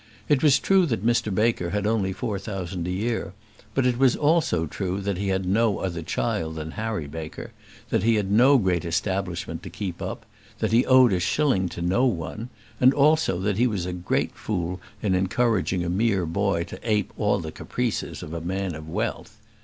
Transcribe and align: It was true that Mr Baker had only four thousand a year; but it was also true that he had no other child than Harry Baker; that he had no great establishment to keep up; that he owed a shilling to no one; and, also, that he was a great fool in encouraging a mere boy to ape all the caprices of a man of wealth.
It 0.27 0.41
was 0.41 0.57
true 0.57 0.87
that 0.87 1.05
Mr 1.05 1.31
Baker 1.31 1.69
had 1.69 1.85
only 1.85 2.11
four 2.11 2.39
thousand 2.39 2.87
a 2.87 2.91
year; 2.91 3.33
but 3.75 3.85
it 3.85 3.99
was 3.99 4.15
also 4.15 4.65
true 4.65 4.99
that 4.99 5.19
he 5.19 5.27
had 5.27 5.45
no 5.45 5.77
other 5.77 6.01
child 6.01 6.55
than 6.55 6.71
Harry 6.71 7.05
Baker; 7.05 7.51
that 7.91 8.01
he 8.01 8.15
had 8.15 8.31
no 8.31 8.57
great 8.57 8.83
establishment 8.83 9.61
to 9.61 9.69
keep 9.69 10.01
up; 10.01 10.25
that 10.57 10.71
he 10.71 10.87
owed 10.87 11.13
a 11.13 11.19
shilling 11.19 11.69
to 11.69 11.83
no 11.83 12.07
one; 12.07 12.49
and, 12.79 12.95
also, 12.95 13.37
that 13.41 13.57
he 13.59 13.67
was 13.67 13.85
a 13.85 13.93
great 13.93 14.33
fool 14.33 14.81
in 15.03 15.13
encouraging 15.13 15.85
a 15.85 15.87
mere 15.89 16.25
boy 16.25 16.63
to 16.63 16.79
ape 16.81 17.13
all 17.15 17.37
the 17.37 17.51
caprices 17.51 18.23
of 18.23 18.33
a 18.33 18.41
man 18.41 18.73
of 18.73 18.89
wealth. 18.89 19.37